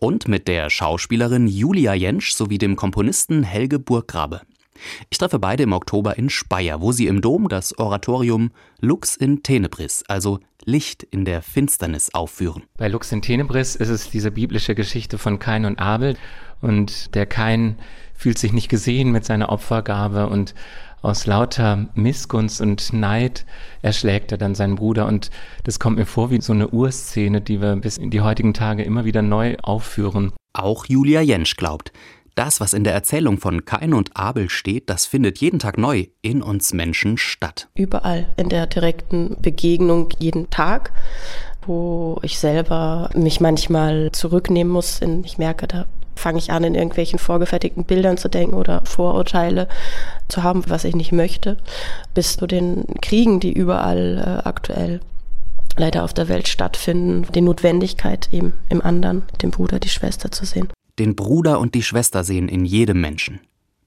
[0.00, 4.42] und mit der Schauspielerin Julia Jentsch sowie dem Komponisten Helge Burggrabe.
[5.10, 9.42] Ich treffe beide im Oktober in Speyer, wo sie im Dom das Oratorium Lux in
[9.42, 12.64] Tenebris, also Licht in der Finsternis, aufführen.
[12.76, 16.16] Bei Lux in Tenebris ist es diese biblische Geschichte von Kain und Abel.
[16.60, 17.76] Und der Kain
[18.14, 20.54] fühlt sich nicht gesehen mit seiner Opfergabe und
[21.06, 23.46] aus lauter Missgunst und Neid
[23.80, 25.06] erschlägt er dann seinen Bruder.
[25.06, 25.30] Und
[25.64, 28.82] das kommt mir vor wie so eine Urszene, die wir bis in die heutigen Tage
[28.82, 30.32] immer wieder neu aufführen.
[30.52, 31.92] Auch Julia Jentsch glaubt,
[32.34, 36.06] das, was in der Erzählung von Kain und Abel steht, das findet jeden Tag neu
[36.20, 37.68] in uns Menschen statt.
[37.74, 40.92] Überall in der direkten Begegnung jeden Tag,
[41.64, 45.00] wo ich selber mich manchmal zurücknehmen muss.
[45.00, 45.86] In, ich merke, da
[46.26, 49.68] fange ich an, in irgendwelchen vorgefertigten Bildern zu denken oder Vorurteile
[50.26, 51.56] zu haben, was ich nicht möchte,
[52.14, 54.98] bis zu den Kriegen, die überall äh, aktuell
[55.76, 60.44] leider auf der Welt stattfinden, die Notwendigkeit eben im anderen, dem Bruder, die Schwester zu
[60.44, 60.68] sehen.
[60.98, 63.38] Den Bruder und die Schwester sehen in jedem Menschen.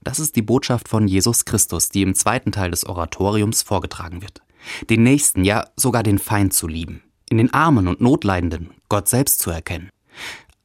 [0.02, 4.40] Das ist die Botschaft von Jesus Christus, die im zweiten Teil des Oratoriums vorgetragen wird.
[4.88, 9.40] Den Nächsten, ja sogar den Feind zu lieben, in den Armen und Notleidenden Gott selbst
[9.40, 9.90] zu erkennen.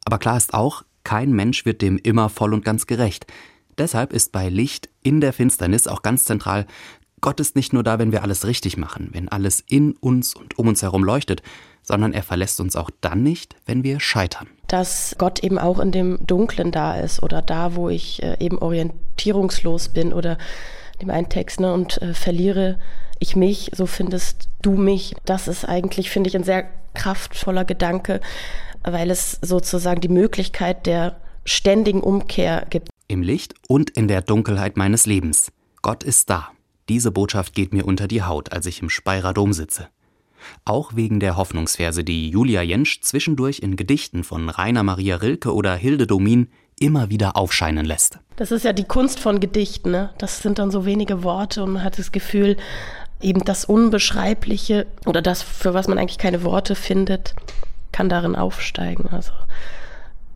[0.06, 3.26] Aber klar ist auch, kein Mensch wird dem immer voll und ganz gerecht.
[3.78, 6.66] Deshalb ist bei Licht in der Finsternis auch ganz zentral,
[7.22, 10.60] Gott ist nicht nur da, wenn wir alles richtig machen, wenn alles in uns und
[10.60, 11.42] um uns herum leuchtet,
[11.82, 14.48] sondern er verlässt uns auch dann nicht, wenn wir scheitern.
[14.68, 18.58] Dass Gott eben auch in dem Dunklen da ist oder da, wo ich äh, eben
[18.58, 20.38] orientierungslos bin oder
[21.02, 22.80] dem einen Text ne, und äh, verliere
[23.20, 25.16] ich mich, so findest du mich.
[25.26, 28.22] Das ist eigentlich, finde ich, ein sehr kraftvoller Gedanke,
[28.84, 32.90] weil es sozusagen die Möglichkeit der ständigen Umkehr gibt.
[33.08, 35.52] Im Licht und in der Dunkelheit meines Lebens.
[35.82, 36.50] Gott ist da.
[36.90, 39.90] Diese Botschaft geht mir unter die Haut, als ich im Speyerer Dom sitze.
[40.64, 45.76] Auch wegen der Hoffnungsverse, die Julia Jentsch zwischendurch in Gedichten von Rainer Maria Rilke oder
[45.76, 48.20] Hilde Domin immer wieder aufscheinen lässt.
[48.36, 49.92] Das ist ja die Kunst von Gedichten.
[49.92, 50.12] Ne?
[50.18, 52.58] Das sind dann so wenige Worte und man hat das Gefühl,
[53.22, 57.36] eben das Unbeschreibliche oder das, für was man eigentlich keine Worte findet,
[57.92, 59.08] kann darin aufsteigen.
[59.10, 59.32] Also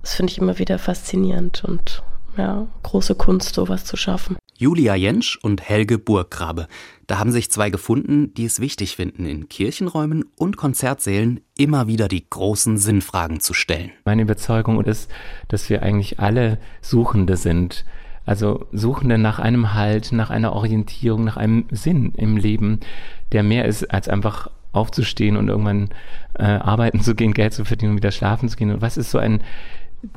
[0.01, 2.03] das finde ich immer wieder faszinierend und
[2.37, 4.37] ja, große Kunst, sowas zu schaffen.
[4.57, 6.67] Julia Jentsch und Helge Burggrabe.
[7.07, 12.07] Da haben sich zwei gefunden, die es wichtig finden, in Kirchenräumen und Konzertsälen immer wieder
[12.07, 13.91] die großen Sinnfragen zu stellen.
[14.03, 15.09] Meine Überzeugung ist,
[15.47, 17.85] dass wir eigentlich alle Suchende sind.
[18.25, 22.79] Also Suchende nach einem Halt, nach einer Orientierung, nach einem Sinn im Leben,
[23.31, 25.89] der mehr ist als einfach aufzustehen und irgendwann
[26.35, 28.71] äh, arbeiten zu gehen, Geld zu verdienen und wieder schlafen zu gehen.
[28.71, 29.41] Und was ist so ein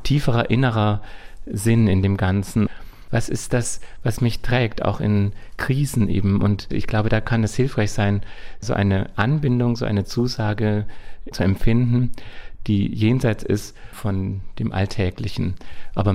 [0.02, 1.02] tieferer innerer
[1.46, 2.68] Sinn in dem Ganzen?
[3.10, 6.40] Was ist das, was mich trägt, auch in Krisen eben?
[6.40, 8.22] Und ich glaube, da kann es hilfreich sein,
[8.60, 10.86] so eine Anbindung, so eine Zusage
[11.30, 12.12] zu empfinden,
[12.66, 15.54] die jenseits ist von dem Alltäglichen,
[15.94, 16.12] aber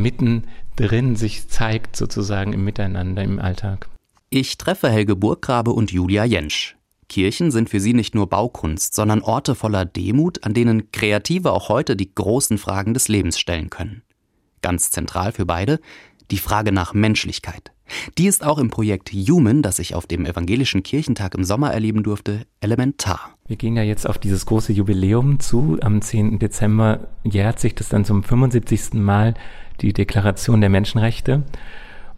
[0.77, 3.89] mittendrin sich zeigt sozusagen im Miteinander, im Alltag.
[4.29, 6.75] Ich treffe Helge Burggrabe und Julia Jentsch.
[7.09, 11.69] Kirchen sind für sie nicht nur Baukunst, sondern Orte voller Demut, an denen Kreative auch
[11.69, 14.03] heute die großen Fragen des Lebens stellen können.
[14.61, 15.79] Ganz zentral für beide
[16.29, 17.71] die Frage nach Menschlichkeit.
[18.17, 22.03] Die ist auch im Projekt Human, das ich auf dem Evangelischen Kirchentag im Sommer erleben
[22.03, 23.31] durfte, elementar.
[23.47, 25.77] Wir gehen ja jetzt auf dieses große Jubiläum zu.
[25.81, 26.39] Am 10.
[26.39, 28.93] Dezember jährt sich das dann zum 75.
[28.93, 29.35] Mal
[29.81, 31.43] die Deklaration der Menschenrechte.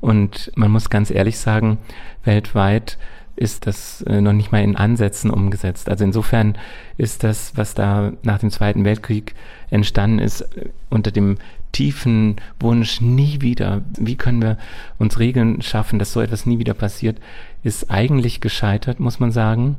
[0.01, 1.77] Und man muss ganz ehrlich sagen,
[2.23, 2.97] weltweit
[3.39, 5.89] ist das äh, noch nicht mal in Ansätzen umgesetzt.
[5.89, 6.57] Also insofern
[6.97, 9.33] ist das, was da nach dem Zweiten Weltkrieg
[9.69, 11.37] entstanden ist, äh, unter dem
[11.71, 14.57] tiefen Wunsch, nie wieder, wie können wir
[14.97, 17.17] uns Regeln schaffen, dass so etwas nie wieder passiert,
[17.63, 19.77] ist eigentlich gescheitert, muss man sagen.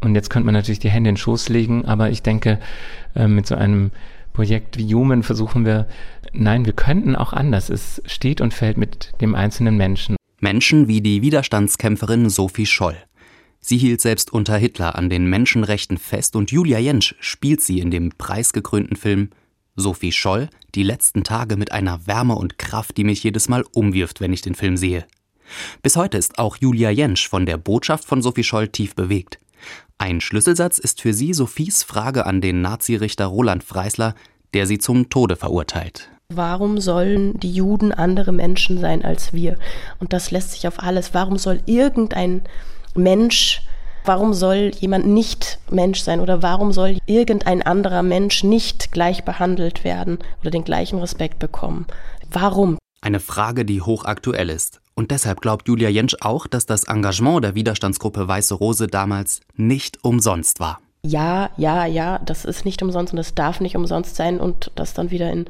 [0.00, 2.58] Und jetzt könnte man natürlich die Hände in den Schoß legen, aber ich denke,
[3.14, 3.92] äh, mit so einem
[4.32, 5.86] Projekt wie Human versuchen wir,
[6.32, 7.70] nein, wir könnten auch anders.
[7.70, 10.16] Es steht und fällt mit dem einzelnen Menschen.
[10.42, 12.96] Menschen wie die Widerstandskämpferin Sophie Scholl.
[13.60, 17.92] Sie hielt selbst unter Hitler an den Menschenrechten fest und Julia Jentsch spielt sie in
[17.92, 19.30] dem preisgekrönten Film
[19.76, 24.20] Sophie Scholl die letzten Tage mit einer Wärme und Kraft, die mich jedes Mal umwirft,
[24.20, 25.06] wenn ich den Film sehe.
[25.80, 29.38] Bis heute ist auch Julia Jentsch von der Botschaft von Sophie Scholl tief bewegt.
[29.96, 34.16] Ein Schlüsselsatz ist für sie Sophies Frage an den Nazirichter Roland Freisler,
[34.54, 36.10] der sie zum Tode verurteilt.
[36.36, 39.56] Warum sollen die Juden andere Menschen sein als wir?
[40.00, 41.14] Und das lässt sich auf alles.
[41.14, 42.42] Warum soll irgendein
[42.94, 43.62] Mensch,
[44.04, 49.84] warum soll jemand nicht Mensch sein oder warum soll irgendein anderer Mensch nicht gleich behandelt
[49.84, 51.86] werden oder den gleichen Respekt bekommen?
[52.30, 52.78] Warum?
[53.00, 54.80] Eine Frage, die hochaktuell ist.
[54.94, 60.04] Und deshalb glaubt Julia Jentsch auch, dass das Engagement der Widerstandsgruppe Weiße Rose damals nicht
[60.04, 64.38] umsonst war ja, ja, ja, das ist nicht umsonst und das darf nicht umsonst sein
[64.38, 65.46] und das dann wieder in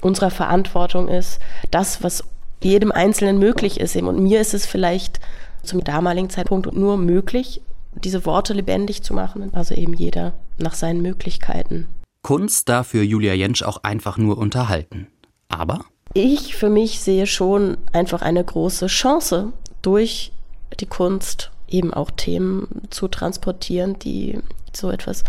[0.00, 2.24] unserer Verantwortung ist, das, was
[2.62, 3.96] jedem Einzelnen möglich ist.
[3.96, 5.20] Und mir ist es vielleicht
[5.62, 7.62] zum damaligen Zeitpunkt nur möglich,
[7.94, 9.50] diese Worte lebendig zu machen.
[9.52, 11.86] Also eben jeder nach seinen Möglichkeiten.
[12.22, 15.06] Kunst darf für Julia Jentsch auch einfach nur unterhalten.
[15.48, 15.84] Aber?
[16.12, 19.52] Ich für mich sehe schon einfach eine große Chance,
[19.82, 20.32] durch
[20.78, 24.38] die Kunst eben auch Themen zu transportieren, die
[24.72, 25.24] so etwas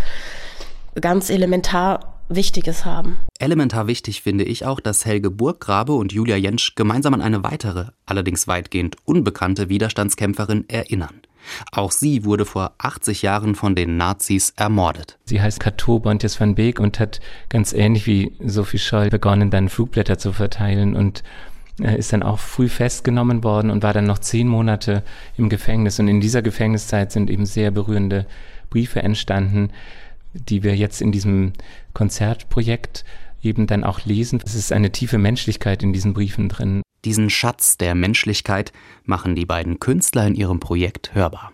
[0.99, 3.17] ganz elementar Wichtiges haben.
[3.39, 7.87] Elementar wichtig finde ich auch, dass Helge Burggrabe und Julia Jentsch gemeinsam an eine weitere,
[8.05, 11.21] allerdings weitgehend unbekannte Widerstandskämpferin erinnern.
[11.71, 15.17] Auch sie wurde vor 80 Jahren von den Nazis ermordet.
[15.25, 17.19] Sie heißt Kato Bontjes van Beek und hat
[17.49, 21.23] ganz ähnlich wie Sophie Scholl begonnen, dann Flugblätter zu verteilen und
[21.81, 25.03] äh, ist dann auch früh festgenommen worden und war dann noch zehn Monate
[25.37, 25.99] im Gefängnis.
[25.99, 28.25] Und in dieser Gefängniszeit sind eben sehr berührende
[28.69, 29.71] Briefe entstanden,
[30.33, 31.53] die wir jetzt in diesem
[31.93, 33.03] Konzertprojekt
[33.41, 34.41] eben dann auch lesen.
[34.45, 36.81] Es ist eine tiefe Menschlichkeit in diesen Briefen drin.
[37.05, 38.71] Diesen Schatz der Menschlichkeit
[39.05, 41.49] machen die beiden Künstler in ihrem Projekt hörbar.